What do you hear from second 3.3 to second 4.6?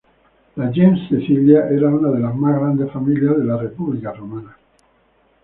de la República Romana.